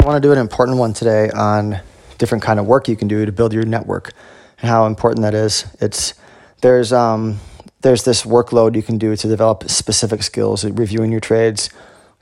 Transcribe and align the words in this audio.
I 0.00 0.06
want 0.06 0.22
to 0.22 0.26
do 0.26 0.32
an 0.32 0.38
important 0.38 0.78
one 0.78 0.94
today 0.94 1.28
on 1.28 1.78
different 2.16 2.42
kind 2.42 2.58
of 2.58 2.64
work 2.64 2.88
you 2.88 2.96
can 2.96 3.06
do 3.06 3.26
to 3.26 3.32
build 3.32 3.52
your 3.52 3.66
network 3.66 4.14
and 4.58 4.70
how 4.70 4.86
important 4.86 5.22
that 5.24 5.34
is. 5.34 5.66
It's 5.78 6.14
there's 6.62 6.90
um, 6.90 7.38
there's 7.82 8.04
this 8.04 8.22
workload 8.22 8.76
you 8.76 8.82
can 8.82 8.96
do 8.96 9.14
to 9.14 9.28
develop 9.28 9.68
specific 9.68 10.22
skills, 10.22 10.64
reviewing 10.64 11.12
your 11.12 11.20
trades, 11.20 11.68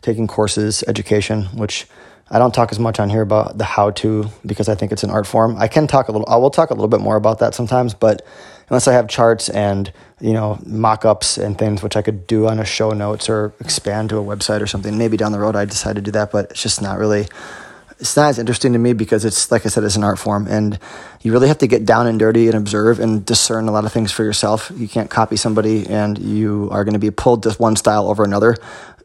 taking 0.03 0.27
courses, 0.27 0.83
education, 0.89 1.45
which 1.57 1.87
I 2.29 2.41
don't 2.41 2.53
talk 2.53 2.73
as 2.73 2.81
much 2.81 2.99
on 2.99 3.11
here 3.11 3.23
about 3.23 3.59
the 3.59 3.65
how 3.65 3.93
to 3.93 4.27
because 4.45 4.69
I 4.69 4.75
think 4.75 4.91
it's 4.91 5.05
an 5.05 5.11
art 5.11 5.29
form. 5.29 5.57
I 5.57 5.69
can 5.69 5.87
talk 5.87 6.09
a 6.09 6.13
little, 6.13 6.29
I 6.29 6.35
will 6.35 6.51
talk 6.51 6.71
a 6.71 6.75
little 6.75 6.89
bit 6.89 7.01
more 7.01 7.15
about 7.15 7.39
that 7.39 7.55
sometimes, 7.55 7.95
but 7.95 8.27
unless 8.69 8.89
I 8.89 8.93
have 8.93 9.07
charts 9.07 9.49
and, 9.49 9.93
you 10.21 10.33
know, 10.33 10.59
mock 10.67 11.05
ups 11.05 11.39
and 11.39 11.57
things 11.57 11.81
which 11.81 11.97
I 11.97 12.03
could 12.03 12.27
do 12.27 12.49
on 12.49 12.59
a 12.59 12.65
show 12.65 12.91
notes 12.91 13.29
or 13.29 13.55
expand 13.61 14.11
to 14.11 14.19
a 14.19 14.23
website 14.23 14.63
or 14.63 14.67
something, 14.67 14.99
maybe 14.99 15.17
down 15.17 15.31
the 15.31 15.39
road 15.39 15.55
I 15.55 15.65
decide 15.65 15.95
to 15.95 16.03
do 16.03 16.11
that, 16.11 16.33
but 16.33 16.51
it's 16.51 16.63
just 16.63 16.83
not 16.83 16.99
really 16.99 17.29
it's 18.01 18.17
not 18.17 18.29
as 18.29 18.39
interesting 18.39 18.73
to 18.75 18.79
me 18.79 18.93
because 18.93 19.25
it's 19.25 19.51
like 19.51 19.67
I 19.67 19.69
said, 19.69 19.85
it's 19.85 19.97
an 19.97 20.05
art 20.05 20.19
form, 20.19 20.47
and 20.47 20.79
you 21.23 21.33
really 21.33 21.49
have 21.49 21.59
to 21.59 21.67
get 21.67 21.85
down 21.85 22.07
and 22.07 22.19
dirty 22.19 22.47
and 22.47 22.55
observe 22.55 23.01
and 23.01 23.25
discern 23.25 23.69
a 23.69 23.73
lot 23.73 23.85
of 23.85 23.93
things 23.93 24.13
for 24.13 24.23
yourself. 24.23 24.71
You 24.75 24.89
can't 24.89 25.11
copy 25.11 25.37
somebody, 25.37 25.87
and 25.87 26.19
you 26.19 26.69
are 26.71 26.85
going 26.85 26.95
to 26.95 27.01
be 27.01 27.11
pulled 27.11 27.43
to 27.43 27.51
one 27.53 27.77
style 27.77 28.09
over 28.09 28.25
another. 28.25 28.57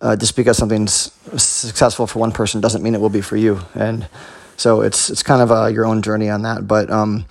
Uh, 0.01 0.15
just 0.15 0.35
because 0.35 0.57
something's 0.57 1.11
successful 1.37 2.05
for 2.05 2.19
one 2.19 2.31
person 2.31 2.59
doesn't 2.59 2.83
mean 2.83 2.93
it 2.93 3.01
will 3.01 3.09
be 3.09 3.21
for 3.21 3.37
you, 3.37 3.61
and 3.73 4.07
so 4.57 4.81
it's 4.81 5.09
it's 5.09 5.23
kind 5.23 5.41
of 5.41 5.49
a, 5.49 5.71
your 5.71 5.85
own 5.85 6.01
journey 6.01 6.29
on 6.29 6.43
that. 6.43 6.67
But 6.67 6.91
um, 6.91 7.25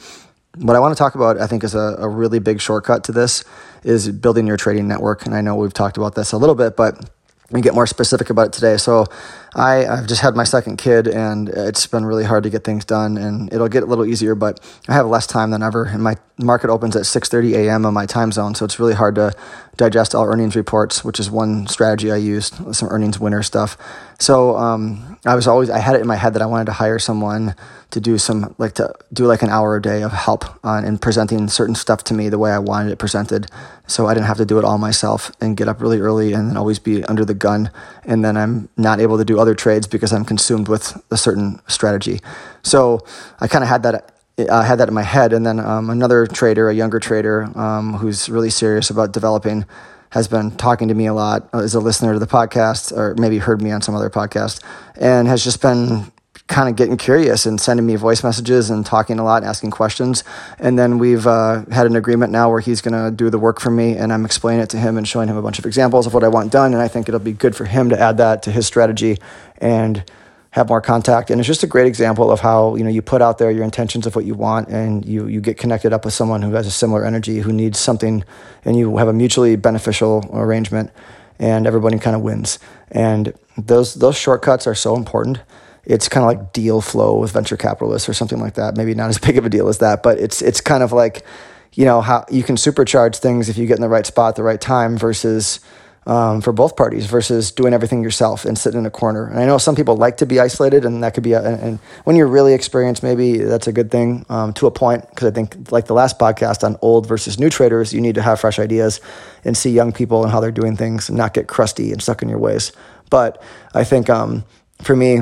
what 0.56 0.76
I 0.76 0.80
want 0.80 0.96
to 0.96 0.98
talk 0.98 1.14
about, 1.14 1.40
I 1.40 1.46
think, 1.46 1.64
is 1.64 1.74
a, 1.74 1.96
a 1.98 2.08
really 2.08 2.38
big 2.38 2.60
shortcut 2.60 3.04
to 3.04 3.12
this 3.12 3.44
is 3.84 4.10
building 4.10 4.46
your 4.46 4.56
trading 4.56 4.88
network. 4.88 5.26
And 5.26 5.34
I 5.34 5.40
know 5.40 5.56
we've 5.56 5.72
talked 5.72 5.96
about 5.96 6.14
this 6.14 6.32
a 6.32 6.36
little 6.36 6.54
bit, 6.54 6.76
but 6.76 7.10
and 7.52 7.62
get 7.62 7.74
more 7.74 7.86
specific 7.86 8.30
about 8.30 8.48
it 8.48 8.52
today. 8.52 8.76
So, 8.76 9.06
I, 9.54 9.86
I've 9.86 10.06
just 10.06 10.22
had 10.22 10.34
my 10.34 10.44
second 10.44 10.78
kid, 10.78 11.06
and 11.06 11.48
it's 11.48 11.86
been 11.86 12.06
really 12.06 12.24
hard 12.24 12.42
to 12.44 12.50
get 12.50 12.64
things 12.64 12.84
done. 12.84 13.18
And 13.18 13.52
it'll 13.52 13.68
get 13.68 13.82
a 13.82 13.86
little 13.86 14.06
easier, 14.06 14.34
but 14.34 14.60
I 14.88 14.94
have 14.94 15.06
less 15.06 15.26
time 15.26 15.50
than 15.50 15.62
ever. 15.62 15.84
And 15.84 16.02
my 16.02 16.16
market 16.38 16.70
opens 16.70 16.96
at 16.96 17.02
6:30 17.02 17.54
a.m. 17.54 17.84
on 17.84 17.92
my 17.92 18.06
time 18.06 18.32
zone, 18.32 18.54
so 18.54 18.64
it's 18.64 18.78
really 18.78 18.94
hard 18.94 19.16
to 19.16 19.34
digest 19.76 20.14
all 20.14 20.24
earnings 20.24 20.56
reports, 20.56 21.04
which 21.04 21.20
is 21.20 21.30
one 21.30 21.66
strategy 21.66 22.10
I 22.10 22.16
used, 22.16 22.74
some 22.74 22.88
earnings 22.88 23.18
winner 23.20 23.42
stuff. 23.42 23.76
So 24.18 24.56
um, 24.56 25.11
I 25.24 25.36
was 25.36 25.46
always 25.46 25.70
I 25.70 25.78
had 25.78 25.94
it 25.94 26.00
in 26.00 26.06
my 26.06 26.16
head 26.16 26.34
that 26.34 26.42
I 26.42 26.46
wanted 26.46 26.64
to 26.64 26.72
hire 26.72 26.98
someone 26.98 27.54
to 27.90 28.00
do 28.00 28.18
some 28.18 28.54
like 28.58 28.74
to 28.74 28.92
do 29.12 29.26
like 29.26 29.42
an 29.42 29.50
hour 29.50 29.76
a 29.76 29.82
day 29.82 30.02
of 30.02 30.12
help 30.12 30.44
on 30.64 30.84
in 30.84 30.98
presenting 30.98 31.46
certain 31.46 31.76
stuff 31.76 32.02
to 32.04 32.14
me 32.14 32.28
the 32.28 32.38
way 32.38 32.50
I 32.50 32.58
wanted 32.58 32.90
it 32.90 32.98
presented, 32.98 33.46
so 33.86 34.06
I 34.06 34.14
didn't 34.14 34.26
have 34.26 34.38
to 34.38 34.44
do 34.44 34.58
it 34.58 34.64
all 34.64 34.78
myself 34.78 35.30
and 35.40 35.56
get 35.56 35.68
up 35.68 35.80
really 35.80 36.00
early 36.00 36.32
and 36.32 36.48
then 36.48 36.56
always 36.56 36.80
be 36.80 37.04
under 37.04 37.24
the 37.24 37.34
gun, 37.34 37.70
and 38.04 38.24
then 38.24 38.36
I'm 38.36 38.68
not 38.76 39.00
able 39.00 39.16
to 39.18 39.24
do 39.24 39.38
other 39.38 39.54
trades 39.54 39.86
because 39.86 40.12
I'm 40.12 40.24
consumed 40.24 40.68
with 40.68 41.00
a 41.12 41.16
certain 41.16 41.60
strategy. 41.68 42.18
So 42.62 43.06
I 43.40 43.46
kind 43.46 43.62
of 43.62 43.68
had 43.68 43.84
that 43.84 44.12
I 44.50 44.64
had 44.64 44.78
that 44.78 44.88
in 44.88 44.94
my 44.94 45.02
head. 45.02 45.32
And 45.32 45.44
then 45.44 45.60
um, 45.60 45.90
another 45.90 46.26
trader, 46.26 46.68
a 46.68 46.74
younger 46.74 46.98
trader 46.98 47.44
um, 47.58 47.94
who's 47.94 48.28
really 48.28 48.50
serious 48.50 48.90
about 48.90 49.12
developing, 49.12 49.66
has 50.12 50.28
been 50.28 50.50
talking 50.50 50.88
to 50.88 50.94
me 50.94 51.06
a 51.06 51.14
lot, 51.14 51.48
uh, 51.54 51.58
is 51.58 51.74
a 51.74 51.80
listener 51.80 52.12
to 52.12 52.18
the 52.18 52.26
podcast, 52.26 52.94
or 52.94 53.14
maybe 53.14 53.38
heard 53.38 53.62
me 53.62 53.70
on 53.70 53.80
some 53.80 53.94
other 53.94 54.10
podcast, 54.10 54.62
and 54.96 55.26
has 55.26 55.42
just 55.42 55.62
been 55.62 56.12
kind 56.48 56.68
of 56.68 56.76
getting 56.76 56.98
curious 56.98 57.46
and 57.46 57.58
sending 57.58 57.86
me 57.86 57.96
voice 57.96 58.22
messages 58.22 58.68
and 58.68 58.84
talking 58.84 59.18
a 59.18 59.24
lot, 59.24 59.42
asking 59.42 59.70
questions. 59.70 60.22
And 60.58 60.78
then 60.78 60.98
we've 60.98 61.26
uh, 61.26 61.64
had 61.70 61.86
an 61.86 61.96
agreement 61.96 62.30
now 62.30 62.50
where 62.50 62.60
he's 62.60 62.82
going 62.82 62.92
to 62.92 63.10
do 63.10 63.30
the 63.30 63.38
work 63.38 63.58
for 63.58 63.70
me, 63.70 63.96
and 63.96 64.12
I'm 64.12 64.26
explaining 64.26 64.60
it 64.60 64.68
to 64.70 64.76
him 64.76 64.98
and 64.98 65.08
showing 65.08 65.28
him 65.28 65.36
a 65.38 65.42
bunch 65.42 65.58
of 65.58 65.64
examples 65.64 66.06
of 66.06 66.12
what 66.12 66.24
I 66.24 66.28
want 66.28 66.52
done. 66.52 66.74
And 66.74 66.82
I 66.82 66.88
think 66.88 67.08
it'll 67.08 67.18
be 67.18 67.32
good 67.32 67.56
for 67.56 67.64
him 67.64 67.88
to 67.88 67.98
add 67.98 68.18
that 68.18 68.42
to 68.42 68.50
his 68.50 68.66
strategy 68.66 69.16
and 69.58 70.04
have 70.52 70.68
more 70.68 70.82
contact. 70.82 71.30
And 71.30 71.40
it's 71.40 71.46
just 71.46 71.62
a 71.62 71.66
great 71.66 71.86
example 71.86 72.30
of 72.30 72.40
how, 72.40 72.76
you 72.76 72.84
know, 72.84 72.90
you 72.90 73.00
put 73.00 73.22
out 73.22 73.38
there 73.38 73.50
your 73.50 73.64
intentions 73.64 74.06
of 74.06 74.14
what 74.14 74.26
you 74.26 74.34
want 74.34 74.68
and 74.68 75.04
you, 75.04 75.26
you 75.26 75.40
get 75.40 75.56
connected 75.56 75.94
up 75.94 76.04
with 76.04 76.12
someone 76.12 76.42
who 76.42 76.52
has 76.52 76.66
a 76.66 76.70
similar 76.70 77.06
energy, 77.06 77.38
who 77.38 77.52
needs 77.54 77.78
something, 77.78 78.22
and 78.64 78.76
you 78.76 78.98
have 78.98 79.08
a 79.08 79.14
mutually 79.14 79.56
beneficial 79.56 80.28
arrangement 80.30 80.90
and 81.38 81.66
everybody 81.66 81.98
kind 81.98 82.14
of 82.14 82.20
wins. 82.20 82.58
And 82.90 83.32
those, 83.56 83.94
those 83.94 84.16
shortcuts 84.16 84.66
are 84.66 84.74
so 84.74 84.94
important. 84.94 85.40
It's 85.86 86.06
kind 86.06 86.22
of 86.22 86.28
like 86.28 86.52
deal 86.52 86.82
flow 86.82 87.18
with 87.18 87.32
venture 87.32 87.56
capitalists 87.56 88.06
or 88.06 88.12
something 88.12 88.38
like 88.38 88.54
that. 88.54 88.76
Maybe 88.76 88.94
not 88.94 89.08
as 89.08 89.18
big 89.26 89.38
of 89.38 89.46
a 89.46 89.50
deal 89.50 89.68
as 89.68 89.78
that, 89.78 90.02
but 90.02 90.18
it's, 90.18 90.42
it's 90.42 90.60
kind 90.60 90.82
of 90.82 90.92
like, 90.92 91.24
you 91.72 91.86
know, 91.86 92.02
how 92.02 92.26
you 92.30 92.42
can 92.42 92.56
supercharge 92.56 93.16
things 93.16 93.48
if 93.48 93.56
you 93.56 93.66
get 93.66 93.78
in 93.78 93.82
the 93.82 93.88
right 93.88 94.04
spot 94.04 94.36
the 94.36 94.42
right 94.42 94.60
time 94.60 94.98
versus, 94.98 95.60
um, 96.06 96.40
for 96.40 96.52
both 96.52 96.76
parties 96.76 97.06
versus 97.06 97.52
doing 97.52 97.72
everything 97.72 98.02
yourself 98.02 98.44
and 98.44 98.58
sitting 98.58 98.80
in 98.80 98.86
a 98.86 98.90
corner. 98.90 99.26
And 99.26 99.38
I 99.38 99.46
know 99.46 99.58
some 99.58 99.76
people 99.76 99.96
like 99.96 100.16
to 100.18 100.26
be 100.26 100.40
isolated, 100.40 100.84
and 100.84 101.02
that 101.04 101.14
could 101.14 101.22
be, 101.22 101.32
a, 101.32 101.42
and, 101.42 101.60
and 101.60 101.78
when 102.04 102.16
you're 102.16 102.26
really 102.26 102.54
experienced, 102.54 103.02
maybe 103.02 103.38
that's 103.38 103.66
a 103.66 103.72
good 103.72 103.90
thing 103.90 104.26
um, 104.28 104.52
to 104.54 104.66
a 104.66 104.70
point. 104.70 105.08
Because 105.10 105.28
I 105.28 105.30
think, 105.30 105.70
like 105.70 105.86
the 105.86 105.94
last 105.94 106.18
podcast 106.18 106.64
on 106.64 106.76
old 106.82 107.06
versus 107.06 107.38
new 107.38 107.50
traders, 107.50 107.92
you 107.92 108.00
need 108.00 108.16
to 108.16 108.22
have 108.22 108.40
fresh 108.40 108.58
ideas 108.58 109.00
and 109.44 109.56
see 109.56 109.70
young 109.70 109.92
people 109.92 110.22
and 110.22 110.32
how 110.32 110.40
they're 110.40 110.50
doing 110.50 110.76
things, 110.76 111.08
and 111.08 111.16
not 111.16 111.34
get 111.34 111.46
crusty 111.46 111.92
and 111.92 112.02
stuck 112.02 112.22
in 112.22 112.28
your 112.28 112.38
ways. 112.38 112.72
But 113.10 113.42
I 113.74 113.84
think 113.84 114.10
um, 114.10 114.44
for 114.82 114.96
me, 114.96 115.20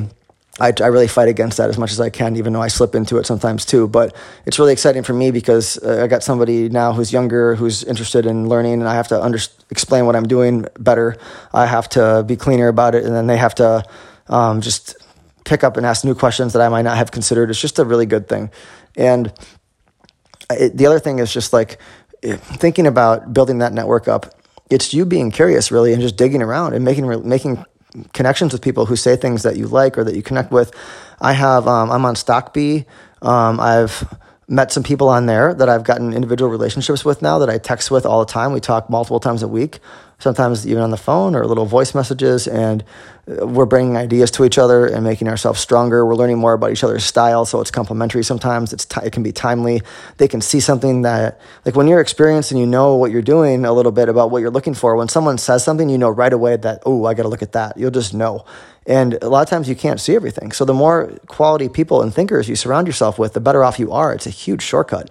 I, 0.60 0.72
I 0.80 0.86
really 0.86 1.08
fight 1.08 1.28
against 1.28 1.56
that 1.56 1.70
as 1.70 1.78
much 1.78 1.90
as 1.90 2.00
I 2.00 2.10
can, 2.10 2.36
even 2.36 2.52
though 2.52 2.60
I 2.60 2.68
slip 2.68 2.94
into 2.94 3.16
it 3.16 3.26
sometimes 3.26 3.64
too. 3.64 3.88
But 3.88 4.14
it's 4.44 4.58
really 4.58 4.72
exciting 4.72 5.02
for 5.02 5.14
me 5.14 5.30
because 5.30 5.78
uh, 5.82 6.02
I 6.04 6.06
got 6.06 6.22
somebody 6.22 6.68
now 6.68 6.92
who's 6.92 7.12
younger, 7.12 7.54
who's 7.54 7.82
interested 7.84 8.26
in 8.26 8.48
learning, 8.48 8.74
and 8.74 8.88
I 8.88 8.94
have 8.94 9.08
to 9.08 9.20
under, 9.20 9.38
explain 9.70 10.04
what 10.04 10.16
I'm 10.16 10.28
doing 10.28 10.66
better. 10.78 11.16
I 11.54 11.66
have 11.66 11.88
to 11.90 12.24
be 12.26 12.36
cleaner 12.36 12.68
about 12.68 12.94
it, 12.94 13.04
and 13.04 13.14
then 13.14 13.26
they 13.26 13.38
have 13.38 13.54
to 13.56 13.82
um, 14.28 14.60
just 14.60 14.96
pick 15.44 15.64
up 15.64 15.76
and 15.76 15.86
ask 15.86 16.04
new 16.04 16.14
questions 16.14 16.52
that 16.52 16.62
I 16.62 16.68
might 16.68 16.82
not 16.82 16.98
have 16.98 17.10
considered. 17.10 17.50
It's 17.50 17.60
just 17.60 17.78
a 17.78 17.84
really 17.84 18.06
good 18.06 18.28
thing. 18.28 18.50
And 18.96 19.32
it, 20.50 20.76
the 20.76 20.86
other 20.86 21.00
thing 21.00 21.20
is 21.20 21.32
just 21.32 21.52
like 21.52 21.78
thinking 22.22 22.86
about 22.86 23.32
building 23.32 23.58
that 23.58 23.72
network 23.72 24.08
up. 24.08 24.34
It's 24.68 24.92
you 24.92 25.06
being 25.06 25.30
curious, 25.30 25.72
really, 25.72 25.92
and 25.92 26.02
just 26.02 26.16
digging 26.16 26.42
around 26.42 26.74
and 26.74 26.84
making 26.84 27.28
making 27.28 27.64
connections 28.12 28.52
with 28.52 28.62
people 28.62 28.86
who 28.86 28.96
say 28.96 29.16
things 29.16 29.42
that 29.42 29.56
you 29.56 29.66
like 29.66 29.98
or 29.98 30.04
that 30.04 30.14
you 30.14 30.22
connect 30.22 30.52
with. 30.52 30.72
I 31.20 31.32
have 31.32 31.66
um, 31.68 31.90
I'm 31.90 32.04
on 32.04 32.14
Stockbee. 32.14 32.86
Um, 33.22 33.60
I've 33.60 34.04
met 34.48 34.72
some 34.72 34.82
people 34.82 35.08
on 35.08 35.26
there 35.26 35.54
that 35.54 35.68
I've 35.68 35.84
gotten 35.84 36.12
individual 36.12 36.50
relationships 36.50 37.04
with 37.04 37.22
now 37.22 37.38
that 37.38 37.48
I 37.48 37.58
text 37.58 37.90
with 37.90 38.04
all 38.04 38.24
the 38.24 38.30
time. 38.30 38.52
We 38.52 38.60
talk 38.60 38.90
multiple 38.90 39.20
times 39.20 39.42
a 39.42 39.48
week, 39.48 39.78
sometimes 40.20 40.66
even 40.66 40.82
on 40.82 40.90
the 40.90 40.96
phone 40.96 41.34
or 41.34 41.44
little 41.46 41.66
voice 41.66 41.94
messages, 41.94 42.46
and 42.46 42.84
uh, 43.26 43.46
we're 43.46 43.66
bringing 43.66 43.96
ideas 43.96 44.30
to 44.32 44.44
each 44.44 44.58
other 44.58 44.86
and 44.86 45.02
making 45.02 45.26
ourselves 45.28 45.60
stronger. 45.60 46.06
We're 46.06 46.14
learning 46.14 46.38
more 46.38 46.52
about 46.52 46.70
each 46.70 46.84
other's 46.84 47.04
style, 47.04 47.44
so 47.44 47.60
it's 47.60 47.70
complementary. 47.70 48.22
Sometimes 48.22 48.72
it's 48.72 48.84
t- 48.84 49.00
it 49.04 49.12
can 49.12 49.22
be 49.22 49.32
timely. 49.32 49.82
They 50.18 50.28
can 50.28 50.40
see 50.40 50.60
something 50.60 51.02
that, 51.02 51.40
like 51.64 51.74
when 51.74 51.88
you're 51.88 52.00
experienced 52.00 52.52
and 52.52 52.60
you 52.60 52.66
know 52.66 52.94
what 52.94 53.10
you're 53.10 53.22
doing 53.22 53.64
a 53.64 53.72
little 53.72 53.92
bit 53.92 54.08
about 54.08 54.30
what 54.30 54.40
you're 54.40 54.50
looking 54.50 54.74
for. 54.74 54.94
When 54.94 55.08
someone 55.08 55.38
says 55.38 55.64
something, 55.64 55.88
you 55.88 55.98
know 55.98 56.10
right 56.10 56.32
away 56.32 56.56
that 56.56 56.82
oh, 56.86 57.06
I 57.06 57.14
got 57.14 57.24
to 57.24 57.28
look 57.28 57.42
at 57.42 57.52
that. 57.52 57.76
You'll 57.76 57.90
just 57.90 58.14
know. 58.14 58.44
And 58.86 59.14
a 59.22 59.28
lot 59.28 59.42
of 59.42 59.48
times 59.48 59.68
you 59.68 59.76
can't 59.76 60.00
see 60.00 60.16
everything. 60.16 60.52
So 60.52 60.64
the 60.64 60.74
more 60.74 61.12
quality 61.26 61.68
people 61.68 62.02
and 62.02 62.14
thinkers 62.14 62.48
you 62.48 62.56
surround 62.56 62.86
yourself 62.86 63.18
with, 63.18 63.34
the 63.34 63.40
better 63.40 63.62
off 63.62 63.78
you 63.78 63.92
are. 63.92 64.12
It's 64.12 64.26
a 64.26 64.30
huge 64.30 64.62
shortcut. 64.62 65.10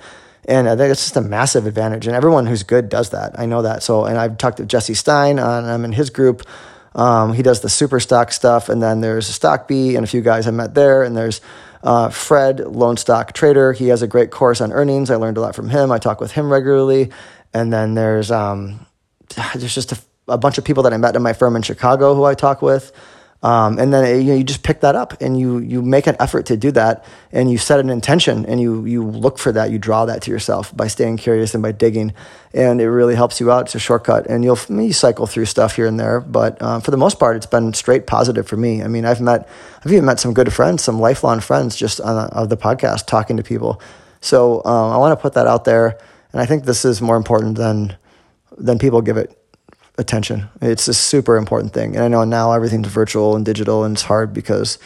And 0.49 0.67
I 0.67 0.75
think 0.75 0.91
it's 0.91 1.03
just 1.03 1.15
a 1.15 1.21
massive 1.21 1.67
advantage. 1.67 2.07
And 2.07 2.15
everyone 2.15 2.47
who's 2.47 2.63
good 2.63 2.89
does 2.89 3.11
that. 3.11 3.39
I 3.39 3.45
know 3.45 3.61
that. 3.61 3.83
So, 3.83 4.05
and 4.05 4.17
I've 4.17 4.39
talked 4.39 4.57
to 4.57 4.65
Jesse 4.65 4.95
Stine, 4.95 5.37
and 5.37 5.67
I'm 5.67 5.85
in 5.85 5.93
his 5.93 6.09
group. 6.09 6.41
Um, 6.95 7.33
he 7.33 7.43
does 7.43 7.61
the 7.61 7.69
super 7.69 7.99
stock 7.99 8.31
stuff. 8.31 8.67
And 8.67 8.81
then 8.81 8.99
there's 8.99 9.29
Stockbee 9.29 9.95
and 9.95 10.03
a 10.03 10.07
few 10.07 10.21
guys 10.21 10.47
I 10.47 10.51
met 10.51 10.73
there. 10.73 11.03
And 11.03 11.15
there's 11.15 11.39
uh, 11.83 12.09
Fred, 12.09 12.61
Lone 12.61 12.97
Stock 12.97 13.33
Trader. 13.33 13.73
He 13.73 13.89
has 13.89 14.01
a 14.01 14.07
great 14.07 14.31
course 14.31 14.59
on 14.59 14.71
earnings. 14.71 15.11
I 15.11 15.17
learned 15.17 15.37
a 15.37 15.41
lot 15.41 15.55
from 15.55 15.69
him. 15.69 15.91
I 15.91 15.99
talk 15.99 16.19
with 16.19 16.31
him 16.31 16.51
regularly. 16.51 17.11
And 17.53 17.71
then 17.71 17.93
there's, 17.93 18.31
um, 18.31 18.87
there's 19.53 19.75
just 19.75 19.91
a, 19.91 19.99
a 20.27 20.39
bunch 20.39 20.57
of 20.57 20.65
people 20.65 20.81
that 20.81 20.93
I 20.93 20.97
met 20.97 21.15
in 21.15 21.21
my 21.21 21.33
firm 21.33 21.55
in 21.55 21.61
Chicago 21.61 22.15
who 22.15 22.23
I 22.23 22.33
talk 22.33 22.63
with. 22.63 22.91
Um, 23.41 23.79
and 23.79 23.93
then 23.93 24.19
you, 24.19 24.31
know, 24.31 24.35
you 24.35 24.43
just 24.43 24.63
pick 24.63 24.81
that 24.81 24.95
up 24.95 25.21
and 25.21 25.39
you 25.39 25.59
you 25.59 25.81
make 25.81 26.07
an 26.07 26.17
effort 26.19 26.47
to 26.47 26.57
do 26.57 26.71
that 26.71 27.05
and 27.31 27.49
you 27.49 27.57
set 27.57 27.79
an 27.79 27.89
intention 27.89 28.45
and 28.45 28.59
you 28.59 28.83
you 28.83 29.01
look 29.01 29.39
for 29.39 29.53
that. 29.53 29.71
You 29.71 29.79
draw 29.79 30.05
that 30.05 30.23
to 30.23 30.31
yourself 30.31 30.75
by 30.75 30.87
staying 30.87 31.17
curious 31.17 31.53
and 31.53 31.63
by 31.63 31.71
digging. 31.71 32.13
And 32.53 32.81
it 32.81 32.89
really 32.89 33.15
helps 33.15 33.39
you 33.39 33.49
out. 33.49 33.67
It's 33.67 33.75
a 33.75 33.79
shortcut 33.79 34.27
and 34.27 34.43
you'll 34.43 34.59
maybe 34.67 34.91
cycle 34.91 35.25
through 35.25 35.45
stuff 35.45 35.77
here 35.77 35.85
and 35.85 35.97
there. 35.97 36.19
But 36.19 36.61
um, 36.61 36.81
for 36.81 36.91
the 36.91 36.97
most 36.97 37.17
part 37.17 37.37
it's 37.37 37.45
been 37.45 37.73
straight 37.73 38.07
positive 38.07 38.45
for 38.45 38.57
me. 38.57 38.83
I 38.83 38.87
mean 38.87 39.05
I've 39.05 39.21
met 39.21 39.47
I've 39.85 39.91
even 39.91 40.03
met 40.03 40.19
some 40.19 40.33
good 40.33 40.51
friends 40.51 40.83
some 40.83 40.99
lifelong 40.99 41.39
friends 41.39 41.77
just 41.77 42.01
on 42.01 42.29
of 42.31 42.49
the 42.49 42.57
podcast 42.57 43.07
talking 43.07 43.37
to 43.37 43.43
people. 43.43 43.81
So 44.19 44.61
um, 44.65 44.91
I 44.91 44.97
want 44.97 45.17
to 45.17 45.21
put 45.21 45.33
that 45.33 45.47
out 45.47 45.63
there. 45.63 45.97
And 46.33 46.41
I 46.41 46.45
think 46.45 46.65
this 46.65 46.83
is 46.83 47.01
more 47.01 47.15
important 47.15 47.55
than 47.55 47.95
than 48.57 48.79
people 48.79 49.01
give 49.01 49.15
it 49.15 49.38
attention. 49.99 50.49
It's 50.61 50.87
a 50.87 50.93
super 50.93 51.37
important 51.37 51.73
thing. 51.73 51.95
And 51.95 52.03
I 52.03 52.07
know 52.07 52.23
now 52.23 52.53
everything's 52.53 52.87
virtual 52.87 53.35
and 53.35 53.45
digital, 53.45 53.83
and 53.83 53.95
it's 53.95 54.03
hard 54.03 54.33
because 54.33 54.79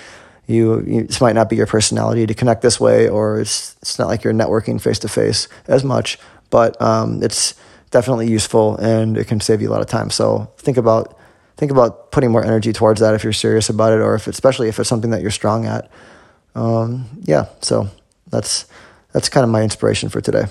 you, 0.47 0.83
you 0.85 1.03
this 1.03 1.21
might 1.21 1.35
not 1.35 1.49
be 1.49 1.55
your 1.55 1.67
personality 1.67 2.25
to 2.25 2.33
connect 2.33 2.61
this 2.61 2.79
way, 2.79 3.07
or 3.07 3.39
it's 3.39 3.77
it's 3.81 3.97
not 3.99 4.07
like 4.09 4.23
you're 4.23 4.33
networking 4.33 4.81
face 4.81 4.99
to 4.99 5.07
face 5.07 5.47
as 5.67 5.83
much. 5.83 6.17
But 6.49 6.81
um, 6.81 7.23
it's 7.23 7.55
definitely 7.91 8.29
useful, 8.29 8.75
and 8.77 9.17
it 9.17 9.27
can 9.27 9.39
save 9.39 9.61
you 9.61 9.69
a 9.69 9.71
lot 9.71 9.81
of 9.81 9.87
time. 9.87 10.09
So 10.09 10.51
think 10.57 10.77
about 10.77 11.17
think 11.55 11.71
about 11.71 12.11
putting 12.11 12.31
more 12.31 12.43
energy 12.43 12.73
towards 12.73 12.99
that 12.99 13.13
if 13.13 13.23
you're 13.23 13.33
serious 13.33 13.69
about 13.69 13.93
it, 13.93 14.01
or 14.01 14.15
if 14.15 14.27
especially 14.27 14.67
if 14.67 14.79
it's 14.79 14.89
something 14.89 15.11
that 15.11 15.21
you're 15.21 15.31
strong 15.31 15.65
at. 15.65 15.89
um, 16.55 17.05
yeah, 17.21 17.45
so 17.61 17.87
that's 18.27 18.65
that's 19.11 19.29
kind 19.29 19.43
of 19.43 19.49
my 19.49 19.61
inspiration 19.61 20.09
for 20.09 20.21
today. 20.21 20.45